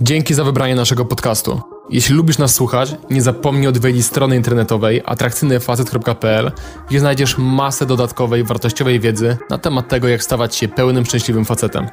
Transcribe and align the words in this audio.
Dzięki 0.00 0.34
za 0.34 0.44
wybranie 0.44 0.74
naszego 0.74 1.04
podcastu. 1.04 1.60
Jeśli 1.90 2.14
lubisz 2.14 2.38
nas 2.38 2.54
słuchać, 2.54 2.96
nie 3.10 3.22
zapomnij 3.22 3.66
odwiedzić 3.66 4.06
strony 4.06 4.36
internetowej 4.36 5.02
atrakcyjnyfacet.pl, 5.04 6.52
gdzie 6.88 7.00
znajdziesz 7.00 7.38
masę 7.38 7.86
dodatkowej, 7.86 8.44
wartościowej 8.44 9.00
wiedzy 9.00 9.36
na 9.50 9.58
temat 9.58 9.88
tego, 9.88 10.08
jak 10.08 10.22
stawać 10.22 10.56
się 10.56 10.68
pełnym, 10.68 11.06
szczęśliwym 11.06 11.44
facetem. 11.44 11.86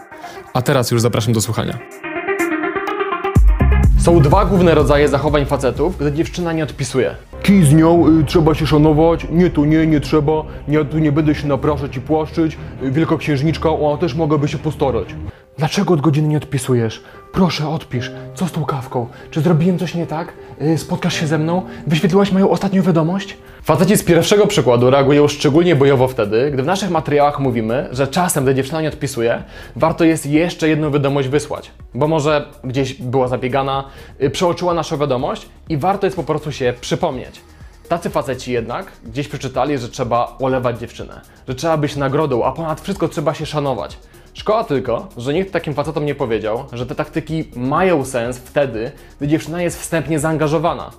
A 0.54 0.62
teraz 0.62 0.92
już 0.92 1.02
zapraszam 1.02 1.34
do 1.34 1.42
słuchania. 1.42 1.78
Są 4.00 4.20
dwa 4.20 4.46
główne 4.46 4.76
rodzaje 4.76 5.08
zachowań 5.08 5.46
facetów, 5.46 5.98
gdy 5.98 6.12
dziewczyna 6.12 6.54
nie 6.54 6.64
odpisuje. 6.64 7.16
Kij 7.44 7.66
z 7.66 7.74
nią, 7.74 8.08
y, 8.20 8.26
trzeba 8.26 8.56
się 8.56 8.68
szanować, 8.68 9.28
nie 9.32 9.50
tu 9.50 9.66
nie, 9.66 9.88
nie 9.88 10.00
trzeba, 10.00 10.44
ja 10.68 10.86
tu 10.86 11.00
nie 11.00 11.12
będę 11.12 11.36
się 11.36 11.48
napraszać 11.48 11.98
i 11.98 12.02
płaszczyć, 12.02 12.58
y, 12.84 12.92
wielkoksiężniczka, 12.92 13.70
ona 13.70 13.98
też 13.98 14.16
mogłaby 14.16 14.48
się 14.48 14.58
postarać. 14.58 15.16
Dlaczego 15.58 15.94
od 15.94 16.02
godziny 16.02 16.28
nie 16.28 16.38
odpisujesz? 16.38 17.04
Proszę, 17.32 17.70
odpisz. 17.70 18.12
Co 18.36 18.48
z 18.48 18.52
tą 18.52 18.66
kawką? 18.66 19.08
Czy 19.32 19.42
zrobiłem 19.42 19.80
coś 19.80 19.96
nie 19.96 20.08
tak? 20.08 20.34
Yy, 20.62 20.78
spotkasz 20.78 21.14
się 21.14 21.28
ze 21.28 21.38
mną? 21.38 21.62
Wyświetliłaś 21.88 22.32
moją 22.32 22.50
ostatnią 22.50 22.82
wiadomość? 22.82 23.38
Faceci 23.64 23.98
z 23.98 24.04
pierwszego 24.04 24.48
przykładu 24.48 24.90
reagują 24.90 25.28
szczególnie 25.28 25.76
bojowo 25.76 26.08
wtedy, 26.08 26.52
gdy 26.52 26.64
w 26.64 26.66
naszych 26.66 26.90
materiałach 26.90 27.40
mówimy, 27.40 27.90
że 27.92 28.08
czasem, 28.08 28.44
gdy 28.44 28.56
dziewczyna 28.56 28.82
nie 28.82 28.88
odpisuje, 28.88 29.44
warto 29.76 30.04
jest 30.04 30.26
jeszcze 30.26 30.70
jedną 30.70 30.92
wiadomość 30.92 31.28
wysłać. 31.28 31.72
Bo 31.94 32.08
może 32.08 32.46
gdzieś 32.64 32.94
była 32.94 33.28
zabiegana, 33.28 33.84
yy, 34.20 34.30
przeoczyła 34.30 34.74
naszą 34.74 34.98
wiadomość 34.98 35.50
i 35.70 35.78
warto 35.78 36.08
jest 36.08 36.16
po 36.18 36.24
prostu 36.24 36.52
się 36.52 36.74
przypomnieć. 36.82 37.42
Tacy 37.90 38.10
faceci 38.10 38.52
jednak 38.52 38.92
gdzieś 39.06 39.28
przeczytali, 39.28 39.78
że 39.78 39.90
trzeba 39.90 40.36
olewać 40.40 40.80
dziewczynę, 40.80 41.22
że 41.48 41.56
trzeba 41.56 41.78
być 41.78 41.96
nagrodą, 41.96 42.44
a 42.44 42.52
ponad 42.52 42.82
wszystko 42.82 43.08
trzeba 43.08 43.34
się 43.34 43.46
szanować. 43.46 43.98
Szkoda 44.38 44.64
tylko, 44.64 45.08
że 45.18 45.34
nikt 45.34 45.54
takim 45.54 45.74
facetom 45.74 46.06
nie 46.06 46.16
powiedział, 46.16 46.64
że 46.74 46.86
te 46.86 46.96
taktyki 46.96 47.44
mają 47.56 48.06
sens 48.06 48.38
wtedy, 48.38 48.92
gdy 49.18 49.28
dziewczyna 49.28 49.62
jest 49.62 49.82
wstępnie 49.82 50.20
zaangażowana. 50.20 50.92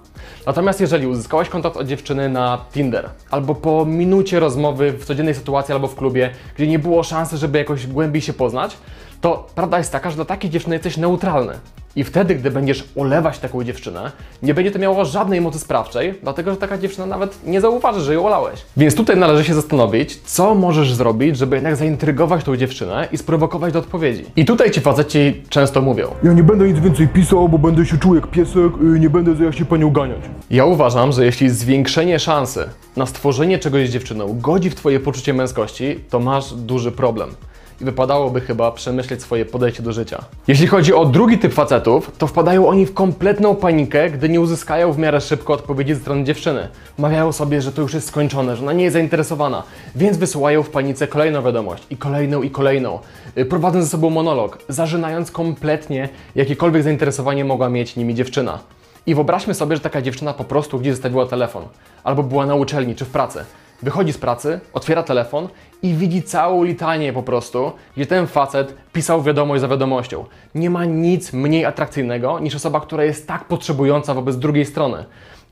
Natomiast 0.46 0.80
jeżeli 0.80 1.06
uzyskałaś 1.06 1.48
kontakt 1.48 1.76
od 1.76 1.86
dziewczyny 1.86 2.28
na 2.28 2.58
Tinder, 2.72 3.10
albo 3.30 3.54
po 3.54 3.84
minucie 3.84 4.40
rozmowy 4.40 4.92
w 4.92 5.04
codziennej 5.04 5.34
sytuacji 5.34 5.74
albo 5.74 5.88
w 5.88 5.94
klubie, 5.94 6.30
gdzie 6.56 6.66
nie 6.66 6.78
było 6.78 7.02
szansy, 7.02 7.36
żeby 7.36 7.58
jakoś 7.58 7.86
głębiej 7.86 8.22
się 8.22 8.32
poznać, 8.32 8.76
to 9.20 9.46
prawda 9.54 9.78
jest 9.78 9.92
taka, 9.92 10.10
że 10.10 10.16
dla 10.16 10.24
takiej 10.24 10.50
dziewczyny 10.50 10.74
jesteś 10.74 10.96
neutralny. 10.96 11.54
I 11.96 12.04
wtedy, 12.04 12.34
gdy 12.34 12.50
będziesz 12.50 12.84
olewać 12.96 13.38
taką 13.38 13.64
dziewczynę, 13.64 14.12
nie 14.42 14.54
będzie 14.54 14.70
to 14.70 14.78
miało 14.78 15.04
żadnej 15.04 15.40
mocy 15.40 15.58
sprawczej, 15.58 16.14
dlatego 16.22 16.50
że 16.50 16.56
taka 16.56 16.78
dziewczyna 16.78 17.06
nawet 17.06 17.46
nie 17.46 17.60
zauważy, 17.60 18.00
że 18.00 18.14
ją 18.14 18.26
olałeś. 18.26 18.60
Więc 18.76 18.94
tutaj 18.94 19.16
należy 19.16 19.44
się 19.44 19.54
zastanowić, 19.54 20.20
co 20.20 20.54
możesz 20.54 20.94
zrobić, 20.94 21.36
żeby 21.36 21.56
jednak 21.56 21.76
zaintrygować 21.76 22.44
tą 22.44 22.56
dziewczynę 22.56 23.08
i 23.12 23.18
sprowokować 23.18 23.72
do 23.72 23.78
odpowiedzi. 23.78 24.24
I 24.36 24.44
tutaj 24.44 24.70
ci 24.70 24.80
faceci 24.80 25.42
często 25.48 25.82
mówią. 25.82 26.08
Ja 26.22 26.32
nie 26.32 26.42
będę 26.42 26.68
nic 26.68 26.78
więcej 26.78 27.08
pisał, 27.08 27.48
bo 27.48 27.58
będę 27.58 27.86
się 27.86 27.98
czuł 27.98 28.14
jak 28.14 28.26
piesek, 28.26 28.72
y, 28.96 29.00
nie 29.00 29.10
będę 29.10 29.44
jak 29.44 29.54
się 29.54 29.64
panią 29.64 29.90
ganiać. 29.90 30.20
Ja 30.50 30.64
uważam, 30.64 31.12
że 31.12 31.24
jeśli 31.24 31.50
zwiększenie 31.50 32.18
szansy 32.18 32.68
na 32.96 33.06
stworzenie 33.06 33.58
czegoś 33.58 33.88
z 33.88 33.92
dziewczyną 33.92 34.40
godzi 34.40 34.70
w 34.70 34.74
twoje 34.74 35.00
poczucie 35.00 35.34
męskości, 35.34 36.00
to 36.10 36.20
masz 36.20 36.54
duży 36.54 36.92
problem 36.92 37.30
i 37.80 37.84
wypadałoby 37.84 38.40
chyba 38.40 38.72
przemyśleć 38.72 39.22
swoje 39.22 39.44
podejście 39.44 39.82
do 39.82 39.92
życia. 39.92 40.24
Jeśli 40.48 40.66
chodzi 40.66 40.94
o 40.94 41.04
drugi 41.04 41.38
typ 41.38 41.54
facetów, 41.54 42.12
to 42.18 42.26
wpadają 42.26 42.68
oni 42.68 42.86
w 42.86 42.94
kompletną 42.94 43.56
panikę, 43.56 44.10
gdy 44.10 44.28
nie 44.28 44.40
uzyskają 44.40 44.92
w 44.92 44.98
miarę 44.98 45.20
szybko 45.20 45.52
odpowiedzi 45.52 45.94
ze 45.94 46.00
strony 46.00 46.24
dziewczyny. 46.24 46.68
Mawiają 46.98 47.32
sobie, 47.32 47.62
że 47.62 47.72
to 47.72 47.82
już 47.82 47.94
jest 47.94 48.08
skończone, 48.08 48.56
że 48.56 48.62
ona 48.62 48.72
nie 48.72 48.84
jest 48.84 48.92
zainteresowana, 48.92 49.62
więc 49.96 50.16
wysyłają 50.16 50.62
w 50.62 50.70
panice 50.70 51.06
kolejną 51.06 51.42
wiadomość 51.42 51.82
i 51.90 51.96
kolejną 51.96 52.42
i 52.42 52.50
kolejną, 52.50 52.98
y, 53.38 53.44
prowadząc 53.44 53.84
ze 53.84 53.90
sobą 53.90 54.10
monolog, 54.10 54.58
zażynając 54.68 55.30
kompletnie 55.30 56.08
jakiekolwiek 56.34 56.82
zainteresowanie 56.82 57.44
mogła 57.44 57.68
mieć 57.68 57.96
nimi 57.96 58.14
dziewczyna. 58.14 58.58
I 59.06 59.14
wyobraźmy 59.14 59.54
sobie, 59.54 59.76
że 59.76 59.82
taka 59.82 60.02
dziewczyna 60.02 60.34
po 60.34 60.44
prostu 60.44 60.78
gdzieś 60.78 60.92
zostawiła 60.92 61.26
telefon, 61.26 61.64
albo 62.04 62.22
była 62.22 62.46
na 62.46 62.54
uczelni 62.54 62.94
czy 62.94 63.04
w 63.04 63.08
pracy. 63.08 63.44
Wychodzi 63.82 64.12
z 64.12 64.18
pracy, 64.18 64.60
otwiera 64.72 65.02
telefon 65.02 65.48
i 65.82 65.94
widzi 65.94 66.22
całą 66.22 66.64
litanię 66.64 67.12
po 67.12 67.22
prostu, 67.22 67.72
gdzie 67.96 68.06
ten 68.06 68.26
facet 68.26 68.74
pisał 68.92 69.22
wiadomość 69.22 69.60
za 69.60 69.68
wiadomością. 69.68 70.24
Nie 70.54 70.70
ma 70.70 70.84
nic 70.84 71.32
mniej 71.32 71.64
atrakcyjnego 71.64 72.38
niż 72.38 72.54
osoba, 72.54 72.80
która 72.80 73.04
jest 73.04 73.28
tak 73.28 73.44
potrzebująca 73.44 74.14
wobec 74.14 74.36
drugiej 74.36 74.64
strony. 74.64 75.04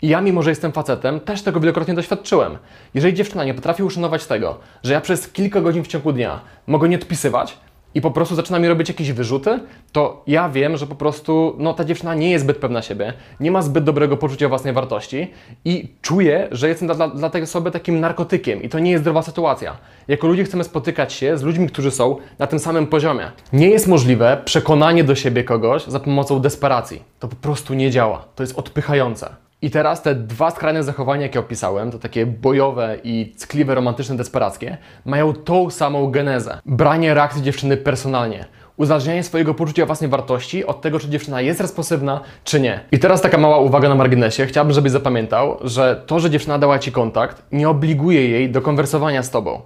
I 0.03 0.09
ja, 0.09 0.21
mimo 0.21 0.43
że 0.43 0.51
jestem 0.51 0.73
facetem, 0.73 1.21
też 1.21 1.43
tego 1.43 1.61
wielokrotnie 1.61 1.95
doświadczyłem. 1.95 2.59
Jeżeli 2.95 3.15
dziewczyna 3.15 3.45
nie 3.45 3.55
potrafi 3.55 3.83
uszanować 3.83 4.27
tego, 4.27 4.59
że 4.83 4.93
ja 4.93 5.01
przez 5.01 5.29
kilka 5.29 5.61
godzin 5.61 5.85
w 5.85 5.89
ciągu 5.89 6.13
dnia 6.13 6.41
mogę 6.67 6.89
nie 6.89 6.97
odpisywać, 6.97 7.59
i 7.97 8.01
po 8.01 8.11
prostu 8.11 8.35
zaczyna 8.35 8.59
mi 8.59 8.69
robić 8.69 8.89
jakieś 8.89 9.13
wyrzuty, 9.13 9.61
to 9.93 10.23
ja 10.27 10.49
wiem, 10.49 10.77
że 10.77 10.87
po 10.87 10.95
prostu 10.95 11.57
no, 11.59 11.75
ta 11.75 11.85
dziewczyna 11.85 12.15
nie 12.15 12.31
jest 12.31 12.45
zbyt 12.45 12.57
pewna 12.57 12.83
siebie, 12.83 13.13
nie 13.41 13.51
ma 13.51 13.63
zbyt 13.63 13.85
dobrego 13.85 14.17
poczucia 14.17 14.49
własnej 14.49 14.75
wartości 14.75 15.31
i 15.65 15.89
czuję, 16.03 16.49
że 16.51 16.69
jestem 16.69 16.89
dla, 16.89 17.09
dla 17.09 17.31
tej 17.31 17.43
osoby 17.43 17.71
takim 17.71 18.01
narkotykiem 18.01 18.63
i 18.63 18.69
to 18.69 18.79
nie 18.79 18.91
jest 18.91 19.03
zdrowa 19.03 19.23
sytuacja. 19.23 19.77
Jako 20.09 20.27
ludzie 20.27 20.45
chcemy 20.45 20.65
spotykać 20.65 21.13
się 21.13 21.39
z 21.39 21.43
ludźmi, 21.43 21.69
którzy 21.69 21.91
są 21.91 22.17
na 22.39 22.47
tym 22.47 22.59
samym 22.59 22.87
poziomie. 22.87 23.31
Nie 23.53 23.71
jest 23.71 23.87
możliwe 23.87 24.43
przekonanie 24.45 25.05
do 25.05 25.15
siebie 25.15 25.45
kogoś 25.45 25.85
za 25.85 26.01
pomocą 26.01 26.41
desperacji. 26.41 27.03
To 27.19 27.29
po 27.29 27.37
prostu 27.37 27.75
nie 27.75 27.91
działa. 27.91 28.25
To 28.35 28.43
jest 28.43 28.59
odpychające. 28.59 29.46
I 29.63 29.71
teraz 29.71 30.03
te 30.03 30.15
dwa 30.15 30.51
skrajne 30.51 30.83
zachowania, 30.83 31.23
jakie 31.23 31.41
opisałem, 31.41 31.91
to 31.91 31.99
takie 31.99 32.27
bojowe 32.27 32.97
i 33.05 33.35
ckliwe, 33.39 33.75
romantyczne, 33.75 34.17
desperackie, 34.17 34.79
mają 35.05 35.33
tą 35.33 35.71
samą 35.71 36.11
genezę. 36.11 36.59
Branie 36.67 37.15
reakcji 37.15 37.43
dziewczyny 37.43 37.77
personalnie. 37.77 38.45
Uzależnianie 38.77 39.23
swojego 39.23 39.55
poczucia 39.55 39.87
własnej 39.87 40.11
wartości 40.11 40.65
od 40.65 40.81
tego, 40.81 40.99
czy 40.99 41.09
dziewczyna 41.09 41.41
jest 41.41 41.61
responsywna, 41.61 42.21
czy 42.45 42.61
nie. 42.61 42.81
I 42.93 42.99
teraz 42.99 43.21
taka 43.21 43.39
mała 43.39 43.59
uwaga 43.59 43.89
na 43.89 43.95
marginesie. 43.95 44.47
Chciałbym, 44.47 44.75
żebyś 44.75 44.93
zapamiętał, 44.93 45.59
że 45.61 46.03
to, 46.07 46.21
że 46.21 46.31
dziewczyna 46.31 46.59
dała 46.59 46.79
Ci 46.79 46.93
kontakt, 46.93 47.43
nie 47.53 47.69
obliguje 47.69 48.29
jej 48.29 48.51
do 48.51 48.63
konwersowania 48.63 49.23
z 49.23 49.31
Tobą. 49.31 49.61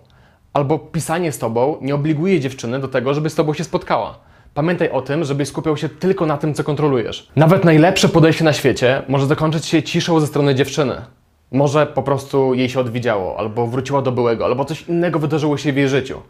Albo 0.53 0.79
pisanie 0.79 1.33
z 1.33 1.39
Tobą 1.39 1.77
nie 1.81 1.95
obliguje 1.95 2.41
dziewczyny 2.41 2.79
do 2.79 2.89
tego, 2.89 3.15
żeby 3.15 3.31
z 3.31 3.35
Tobą 3.35 3.55
się 3.55 3.65
spotkała. 3.65 4.30
Pamiętaj 4.55 4.91
o 4.91 5.03
tym, 5.03 5.25
żebyś 5.25 5.49
skupiał 5.49 5.77
się 5.77 5.89
tylko 5.89 6.27
na 6.27 6.37
tym, 6.37 6.55
co 6.55 6.65
kontrolujesz. 6.65 7.29
Nawet 7.37 7.65
najlepsze 7.65 8.09
podejście 8.09 8.45
na 8.45 8.53
świecie 8.53 9.03
może 9.09 9.27
zakończyć 9.27 9.67
się 9.67 9.83
ciszą 9.83 10.21
ze 10.21 10.27
strony 10.27 10.55
dziewczyny. 10.55 10.95
Może 11.53 11.87
po 11.87 12.03
prostu 12.03 12.55
jej 12.55 12.69
się 12.69 12.81
odwidziało, 12.81 13.39
albo 13.39 13.67
wróciła 13.67 14.03
do 14.03 14.13
byłego, 14.13 14.45
albo 14.45 14.65
coś 14.65 14.89
innego 14.89 15.19
wydarzyło 15.19 15.57
się 15.57 15.73
w 15.73 15.77
jej 15.77 15.89
życiu. 15.89 16.21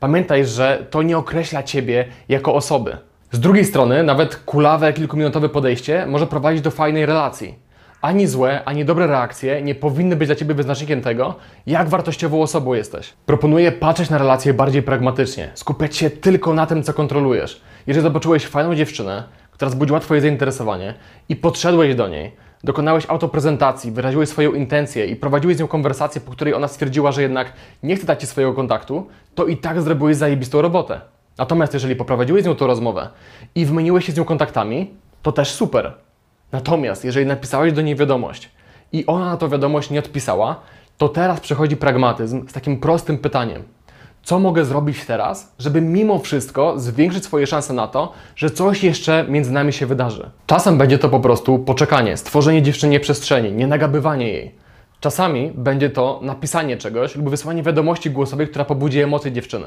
Pamiętaj, 0.00 0.46
że 0.46 0.86
to 0.90 1.02
nie 1.02 1.18
określa 1.18 1.62
ciebie 1.62 2.04
jako 2.28 2.54
osoby. 2.54 2.96
Z 3.32 3.40
drugiej 3.40 3.64
strony, 3.64 4.02
nawet 4.02 4.36
kulawe, 4.36 4.92
kilkuminutowe 4.92 5.48
podejście 5.48 6.06
może 6.06 6.26
prowadzić 6.26 6.62
do 6.62 6.70
fajnej 6.70 7.06
relacji. 7.06 7.54
Ani 8.00 8.26
złe, 8.26 8.64
ani 8.64 8.84
dobre 8.84 9.06
reakcje 9.06 9.62
nie 9.62 9.74
powinny 9.74 10.16
być 10.16 10.28
dla 10.28 10.36
Ciebie 10.36 10.54
wyznacznikiem 10.54 11.00
tego, 11.00 11.34
jak 11.66 11.88
wartościową 11.88 12.42
osobą 12.42 12.74
jesteś. 12.74 13.12
Proponuję 13.26 13.72
patrzeć 13.72 14.10
na 14.10 14.18
relacje 14.18 14.54
bardziej 14.54 14.82
pragmatycznie, 14.82 15.50
skupiać 15.54 15.96
się 15.96 16.10
tylko 16.10 16.54
na 16.54 16.66
tym, 16.66 16.82
co 16.82 16.94
kontrolujesz. 16.94 17.60
Jeżeli 17.88 18.02
zobaczyłeś 18.02 18.46
fajną 18.46 18.74
dziewczynę, 18.74 19.24
która 19.50 19.70
zbudziła 19.70 20.00
Twoje 20.00 20.20
zainteresowanie 20.20 20.94
i 21.28 21.36
podszedłeś 21.36 21.94
do 21.94 22.08
niej, 22.08 22.32
dokonałeś 22.64 23.06
autoprezentacji, 23.08 23.90
wyraziłeś 23.90 24.28
swoją 24.28 24.52
intencję 24.52 25.06
i 25.06 25.16
prowadziłeś 25.16 25.56
z 25.56 25.60
nią 25.60 25.68
konwersację, 25.68 26.20
po 26.20 26.32
której 26.32 26.54
ona 26.54 26.68
stwierdziła, 26.68 27.12
że 27.12 27.22
jednak 27.22 27.52
nie 27.82 27.96
chce 27.96 28.06
dać 28.06 28.20
Ci 28.20 28.26
swojego 28.26 28.54
kontaktu, 28.54 29.06
to 29.34 29.46
i 29.46 29.56
tak 29.56 29.82
zrobiłeś 29.82 30.16
zajebistą 30.16 30.62
robotę. 30.62 31.00
Natomiast 31.38 31.74
jeżeli 31.74 31.96
poprowadziłeś 31.96 32.42
z 32.42 32.46
nią 32.46 32.54
tą 32.54 32.66
rozmowę 32.66 33.08
i 33.54 33.66
wymieniłeś 33.66 34.04
się 34.04 34.12
z 34.12 34.16
nią 34.16 34.24
kontaktami, 34.24 34.94
to 35.22 35.32
też 35.32 35.52
super. 35.52 35.92
Natomiast 36.52 37.04
jeżeli 37.04 37.26
napisałeś 37.26 37.72
do 37.72 37.82
niej 37.82 37.96
wiadomość 37.96 38.50
i 38.92 39.06
ona 39.06 39.24
na 39.24 39.36
tą 39.36 39.48
wiadomość 39.48 39.90
nie 39.90 39.98
odpisała, 39.98 40.60
to 40.98 41.08
teraz 41.08 41.40
przychodzi 41.40 41.76
pragmatyzm 41.76 42.48
z 42.48 42.52
takim 42.52 42.80
prostym 42.80 43.18
pytaniem. 43.18 43.77
Co 44.28 44.38
mogę 44.38 44.64
zrobić 44.64 45.04
teraz, 45.04 45.52
żeby 45.58 45.80
mimo 45.80 46.18
wszystko 46.18 46.78
zwiększyć 46.78 47.24
swoje 47.24 47.46
szanse 47.46 47.72
na 47.72 47.86
to, 47.86 48.12
że 48.36 48.50
coś 48.50 48.84
jeszcze 48.84 49.24
między 49.28 49.52
nami 49.52 49.72
się 49.72 49.86
wydarzy? 49.86 50.30
Czasem 50.46 50.78
będzie 50.78 50.98
to 50.98 51.08
po 51.08 51.20
prostu 51.20 51.58
poczekanie, 51.58 52.16
stworzenie 52.16 52.62
dziewczynie 52.62 53.00
przestrzeni, 53.00 53.52
nie 53.52 53.66
nagabywanie 53.66 54.28
jej. 54.28 54.54
Czasami 55.00 55.52
będzie 55.54 55.90
to 55.90 56.20
napisanie 56.22 56.76
czegoś 56.76 57.16
lub 57.16 57.30
wysłanie 57.30 57.62
wiadomości 57.62 58.10
głosowej, 58.10 58.48
która 58.48 58.64
pobudzi 58.64 59.00
emocje 59.00 59.32
dziewczyny. 59.32 59.66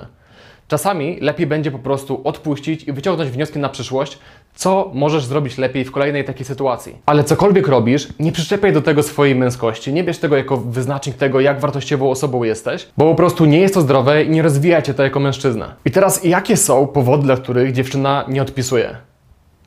Czasami 0.67 1.17
lepiej 1.21 1.47
będzie 1.47 1.71
po 1.71 1.79
prostu 1.79 2.21
odpuścić 2.23 2.83
i 2.83 2.93
wyciągnąć 2.93 3.31
wnioski 3.31 3.59
na 3.59 3.69
przyszłość, 3.69 4.19
co 4.55 4.91
możesz 4.93 5.25
zrobić 5.25 5.57
lepiej 5.57 5.85
w 5.85 5.91
kolejnej 5.91 6.25
takiej 6.25 6.45
sytuacji. 6.45 6.95
Ale 7.05 7.23
cokolwiek 7.23 7.67
robisz, 7.67 8.07
nie 8.19 8.31
przyczepiaj 8.31 8.73
do 8.73 8.81
tego 8.81 9.03
swojej 9.03 9.35
męskości, 9.35 9.93
nie 9.93 10.03
bierz 10.03 10.17
tego 10.17 10.37
jako 10.37 10.57
wyznacznik 10.57 11.15
tego, 11.15 11.39
jak 11.39 11.59
wartościową 11.59 12.09
osobą 12.09 12.43
jesteś, 12.43 12.87
bo 12.97 13.09
po 13.09 13.15
prostu 13.15 13.45
nie 13.45 13.59
jest 13.59 13.73
to 13.73 13.81
zdrowe 13.81 14.23
i 14.23 14.29
nie 14.29 14.41
rozwija 14.41 14.81
cię 14.81 14.93
to 14.93 15.03
jako 15.03 15.19
mężczyzna. 15.19 15.75
I 15.85 15.91
teraz, 15.91 16.23
jakie 16.23 16.57
są 16.57 16.87
powody, 16.87 17.23
dla 17.23 17.37
których 17.37 17.71
dziewczyna 17.71 18.25
nie 18.27 18.41
odpisuje? 18.41 18.97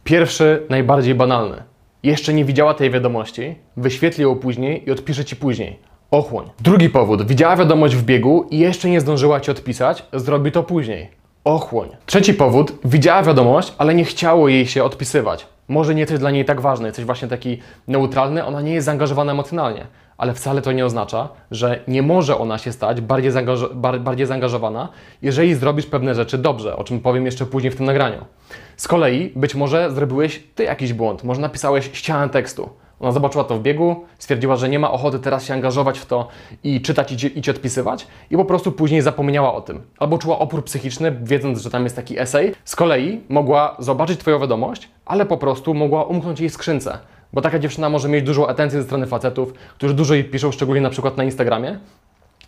Pierwszy, 0.05 0.67
najbardziej 0.69 1.15
banalny. 1.15 1.63
Jeszcze 2.05 2.35
nie 2.35 2.45
widziała 2.45 2.75
tej 2.75 2.91
wiadomości, 2.91 3.55
wyświetli 3.77 4.23
ją 4.23 4.37
później 4.37 4.89
i 4.89 4.91
odpisze 4.91 5.25
ci 5.25 5.37
później. 5.37 5.79
Ochłoń. 6.11 6.51
Drugi 6.61 6.89
powód. 6.89 7.27
Widziała 7.27 7.57
wiadomość 7.57 7.97
w 7.97 8.05
biegu 8.05 8.47
i 8.51 8.59
jeszcze 8.59 8.91
nie 8.91 9.01
zdążyła 9.01 9.41
ci 9.41 9.51
odpisać, 9.51 10.07
zrobi 10.13 10.53
to 10.53 10.63
później. 10.63 11.11
Ochłoń. 11.45 11.89
Trzeci 12.07 12.35
powód. 12.35 12.73
Widziała 12.85 13.23
wiadomość, 13.23 13.73
ale 13.79 13.95
nie 13.95 14.05
chciało 14.05 14.49
jej 14.49 14.67
się 14.67 14.85
odpisywać. 14.85 15.47
Może 15.69 15.95
nie 15.95 16.01
jesteś 16.01 16.19
dla 16.19 16.31
niej 16.31 16.45
tak 16.45 16.61
ważny, 16.61 16.87
jesteś 16.87 17.05
właśnie 17.05 17.29
taki 17.29 17.59
neutralny, 17.89 18.45
ona 18.45 18.61
nie 18.61 18.75
jest 18.75 18.85
zaangażowana 18.85 19.33
emocjonalnie, 19.33 19.87
ale 20.17 20.35
wcale 20.35 20.63
to 20.63 20.73
nie 20.73 20.87
oznacza, 20.87 21.29
że 21.51 21.81
nie 21.89 22.03
może 22.03 22.39
ona 22.39 22.59
się 22.59 22.73
stać 22.73 23.01
bardziej, 23.01 23.33
bar- 23.75 24.01
bardziej 24.01 24.27
zaangażowana, 24.27 24.89
jeżeli 25.23 25.55
zrobisz 25.55 25.87
pewne 25.87 26.15
rzeczy 26.15 26.39
dobrze, 26.39 26.77
o 26.77 26.85
czym 26.85 27.01
powiem 27.01 27.27
jeszcze 27.27 27.47
później 27.47 27.71
w 27.73 27.77
tym 27.77 27.87
nagraniu. 27.87 28.25
Z 28.77 28.89
kolei 28.89 29.33
być 29.37 29.55
może 29.55 29.91
zrobiłeś 29.91 30.43
ty 30.55 30.65
jakiś 30.65 30.93
błąd, 30.93 31.25
może 31.25 31.41
napisałeś 31.41 31.91
ścianę 31.93 32.29
tekstu. 32.29 32.71
Ona 33.01 33.13
zobaczyła 33.13 33.45
to 33.45 33.59
w 33.59 33.63
biegu, 33.63 34.05
stwierdziła, 34.19 34.57
że 34.57 34.69
nie 34.69 34.79
ma 34.79 34.91
ochoty 34.91 35.19
teraz 35.19 35.45
się 35.45 35.55
angażować 35.55 35.99
w 35.99 36.07
to 36.07 36.29
i 36.65 36.81
czytać 36.81 37.13
i 37.13 37.39
i 37.39 37.43
ci 37.43 37.51
odpisywać 37.51 38.07
i 38.31 38.37
po 38.37 38.45
prostu 38.45 38.73
później 38.73 39.03
zapomniała 39.03 39.55
o 39.55 39.61
tym. 39.61 39.83
Albo 39.99 40.19
czuła 40.19 40.39
opór 40.39 40.65
psychiczny, 40.65 41.17
wiedząc, 41.23 41.61
że 41.61 41.71
tam 41.71 41.85
jest 41.85 41.97
taki 41.97 42.19
esej. 42.21 42.55
Z 42.65 42.77
kolei 42.77 43.21
mogła 43.29 43.77
zobaczyć 43.79 44.21
Twoją 44.21 44.39
wiadomość, 44.39 44.89
ale 45.07 45.27
po 45.27 45.37
prostu 45.37 45.75
mogła 45.75 46.05
umknąć 46.05 46.41
jej 46.41 46.51
skrzynce. 46.51 46.99
Bo 47.33 47.41
taka 47.41 47.59
dziewczyna 47.59 47.89
może 47.89 48.09
mieć 48.09 48.25
dużą 48.25 48.47
atencję 48.47 48.81
ze 48.81 48.87
strony 48.87 49.07
facetów, 49.07 49.53
którzy 49.53 49.95
dużo 49.95 50.15
jej 50.15 50.25
piszą, 50.25 50.53
szczególnie 50.53 50.81
na 50.81 50.91
przykład 50.91 51.17
na 51.17 51.25
Instagramie 51.25 51.79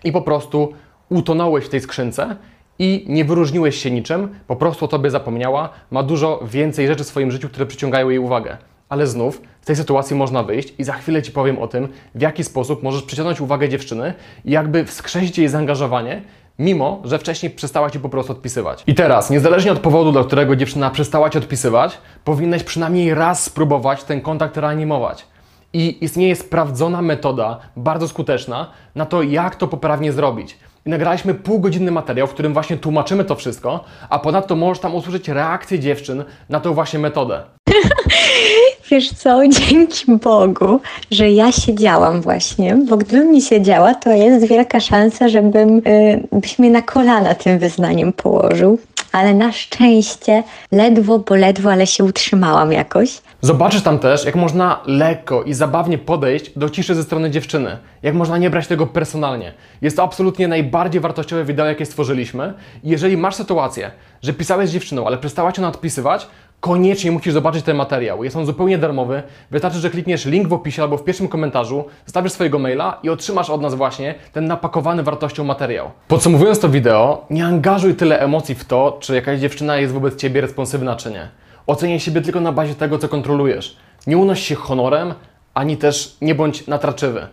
i 0.04 0.12
po 0.12 0.22
prostu 0.22 0.72
utonąłeś 1.08 1.64
w 1.64 1.68
tej 1.68 1.80
skrzynce 1.80 2.36
i 2.78 3.04
nie 3.08 3.24
wyróżniłeś 3.24 3.76
się 3.76 3.90
niczym, 3.90 4.28
po 4.46 4.56
prostu 4.56 4.84
o 4.84 4.88
tobie 4.88 5.10
zapomniała, 5.10 5.68
ma 5.90 6.02
dużo 6.02 6.40
więcej 6.44 6.86
rzeczy 6.86 7.04
w 7.04 7.06
swoim 7.06 7.30
życiu, 7.30 7.48
które 7.48 7.66
przyciągają 7.66 8.08
jej 8.08 8.18
uwagę. 8.18 8.56
Ale 8.88 9.06
znów 9.06 9.42
z 9.62 9.66
tej 9.66 9.76
sytuacji 9.76 10.16
można 10.16 10.42
wyjść 10.42 10.74
i 10.78 10.84
za 10.84 10.92
chwilę 10.92 11.22
Ci 11.22 11.32
powiem 11.32 11.58
o 11.58 11.68
tym, 11.68 11.88
w 12.14 12.20
jaki 12.20 12.44
sposób 12.44 12.82
możesz 12.82 13.02
przyciągnąć 13.02 13.40
uwagę 13.40 13.68
dziewczyny 13.68 14.14
i 14.44 14.50
jakby 14.50 14.84
wskrzesić 14.84 15.38
jej 15.38 15.48
zaangażowanie, 15.48 16.22
mimo 16.58 17.00
że 17.04 17.18
wcześniej 17.18 17.52
przestała 17.52 17.90
Ci 17.90 18.00
po 18.00 18.08
prostu 18.08 18.32
odpisywać. 18.32 18.82
I 18.86 18.94
teraz, 18.94 19.30
niezależnie 19.30 19.72
od 19.72 19.78
powodu, 19.78 20.12
dla 20.12 20.24
którego 20.24 20.56
dziewczyna 20.56 20.90
przestała 20.90 21.30
Ci 21.30 21.38
odpisywać, 21.38 21.98
powinnaś 22.24 22.62
przynajmniej 22.62 23.14
raz 23.14 23.42
spróbować 23.42 24.04
ten 24.04 24.20
kontakt 24.20 24.56
reanimować. 24.56 25.26
I 25.72 26.04
istnieje 26.04 26.36
sprawdzona 26.36 27.02
metoda, 27.02 27.58
bardzo 27.76 28.08
skuteczna, 28.08 28.70
na 28.94 29.06
to, 29.06 29.22
jak 29.22 29.56
to 29.56 29.68
poprawnie 29.68 30.12
zrobić. 30.12 30.58
I 30.86 30.90
nagraliśmy 30.90 31.34
półgodzinny 31.34 31.90
materiał, 31.90 32.26
w 32.26 32.34
którym 32.34 32.52
właśnie 32.52 32.76
tłumaczymy 32.76 33.24
to 33.24 33.34
wszystko, 33.34 33.84
a 34.10 34.18
ponadto 34.18 34.56
możesz 34.56 34.80
tam 34.80 34.94
usłyszeć 34.94 35.28
reakcję 35.28 35.78
dziewczyn 35.78 36.24
na 36.48 36.60
tą 36.60 36.74
właśnie 36.74 36.98
metodę. 36.98 37.42
Wiesz 38.90 39.10
co, 39.12 39.40
dzięki 39.58 40.04
Bogu, 40.22 40.80
że 41.10 41.30
ja 41.30 41.52
siedziałam 41.52 42.20
właśnie, 42.20 42.76
bo 42.88 42.96
gdybym 42.96 43.32
nie 43.32 43.40
siedziała, 43.40 43.94
to 43.94 44.10
jest 44.10 44.46
wielka 44.46 44.80
szansa, 44.80 45.28
żebym, 45.28 45.78
y, 45.78 46.28
byś 46.32 46.58
mnie 46.58 46.70
na 46.70 46.82
kolana 46.82 47.34
tym 47.34 47.58
wyznaniem 47.58 48.12
położył. 48.12 48.78
Ale 49.12 49.34
na 49.34 49.52
szczęście 49.52 50.42
ledwo, 50.72 51.18
bo 51.18 51.34
ledwo, 51.34 51.72
ale 51.72 51.86
się 51.86 52.04
utrzymałam 52.04 52.72
jakoś. 52.72 53.20
Zobaczysz 53.40 53.82
tam 53.82 53.98
też, 53.98 54.24
jak 54.24 54.34
można 54.34 54.80
lekko 54.86 55.42
i 55.42 55.54
zabawnie 55.54 55.98
podejść 55.98 56.50
do 56.58 56.70
ciszy 56.70 56.94
ze 56.94 57.02
strony 57.02 57.30
dziewczyny. 57.30 57.76
Jak 58.02 58.14
można 58.14 58.38
nie 58.38 58.50
brać 58.50 58.66
tego 58.66 58.86
personalnie. 58.86 59.52
Jest 59.82 59.96
to 59.96 60.02
absolutnie 60.02 60.48
najbardziej 60.48 61.00
wartościowe 61.00 61.44
wideo, 61.44 61.66
jakie 61.66 61.86
stworzyliśmy. 61.86 62.54
I 62.84 62.88
jeżeli 62.88 63.16
masz 63.16 63.34
sytuację, 63.34 63.90
że 64.22 64.32
pisałeś 64.32 64.68
z 64.68 64.72
dziewczyną, 64.72 65.06
ale 65.06 65.18
przestała 65.18 65.52
cię 65.52 65.66
odpisywać, 65.66 66.26
koniecznie 66.60 67.10
musisz 67.10 67.32
zobaczyć 67.32 67.64
ten 67.64 67.76
materiał. 67.76 68.24
Jest 68.24 68.36
on 68.36 68.46
zupełnie 68.46 68.78
darmowy. 68.78 69.22
Wystarczy, 69.50 69.78
że 69.78 69.90
klikniesz 69.90 70.24
link 70.24 70.48
w 70.48 70.52
opisie 70.52 70.82
albo 70.82 70.96
w 70.96 71.04
pierwszym 71.04 71.28
komentarzu, 71.28 71.84
zostawisz 72.06 72.32
swojego 72.32 72.58
maila 72.58 72.98
i 73.02 73.10
otrzymasz 73.10 73.50
od 73.50 73.62
nas 73.62 73.74
właśnie 73.74 74.14
ten 74.32 74.44
napakowany 74.44 75.02
wartością 75.02 75.44
materiał. 75.44 75.90
Podsumowując 76.08 76.60
to 76.60 76.68
wideo, 76.68 77.26
nie 77.30 77.46
angażuj 77.46 77.94
tyle 77.94 78.20
emocji 78.20 78.54
w 78.54 78.64
to, 78.64 78.96
czy 79.00 79.14
jakaś 79.14 79.40
dziewczyna 79.40 79.76
jest 79.76 79.94
wobec 79.94 80.16
ciebie 80.16 80.40
responsywna, 80.40 80.96
czy 80.96 81.10
nie. 81.10 81.28
Oceniaj 81.66 82.00
siebie 82.00 82.20
tylko 82.20 82.40
na 82.40 82.52
bazie 82.52 82.74
tego, 82.74 82.98
co 82.98 83.08
kontrolujesz. 83.08 83.76
Nie 84.06 84.18
unoś 84.18 84.40
się 84.40 84.54
honorem, 84.54 85.14
ani 85.54 85.76
też 85.76 86.16
nie 86.20 86.34
bądź 86.34 86.66
natraczywy. 86.66 87.26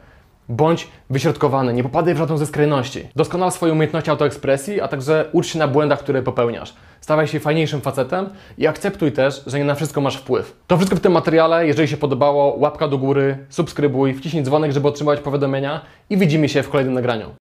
Bądź 0.50 0.88
wyśrodkowany, 1.10 1.74
nie 1.74 1.84
popadaj 1.84 2.14
w 2.14 2.18
żadną 2.18 2.38
ze 2.38 2.46
skrajności. 2.46 3.08
Doskonal 3.16 3.52
swoje 3.52 3.74
umiejętności 3.74 4.10
autoekspresji, 4.10 4.82
a 4.82 4.88
także 4.88 5.30
ucz 5.32 5.48
się 5.48 5.60
na 5.60 5.68
błędach, 5.68 6.00
które 6.00 6.24
popełniasz. 6.24 6.74
Stawaj 7.02 7.28
się 7.28 7.40
fajniejszym 7.40 7.82
facetem 7.82 8.30
i 8.58 8.68
akceptuj 8.68 9.12
też, 9.12 9.44
że 9.48 9.60
nie 9.60 9.66
na 9.66 9.76
wszystko 9.76 10.02
masz 10.02 10.18
wpływ. 10.18 10.58
To 10.68 10.78
wszystko 10.78 10.96
w 10.96 11.00
tym 11.00 11.12
materiale. 11.12 11.68
Jeżeli 11.68 11.88
się 11.88 11.98
podobało, 11.98 12.56
łapka 12.58 12.88
do 12.88 12.98
góry, 12.98 13.38
subskrybuj, 13.50 14.14
wciśnij 14.14 14.44
dzwonek, 14.44 14.72
żeby 14.72 14.88
otrzymać 14.88 15.20
powiadomienia 15.20 15.82
i 16.10 16.18
widzimy 16.18 16.50
się 16.50 16.64
w 16.64 16.70
kolejnym 16.70 16.94
nagraniu. 16.94 17.36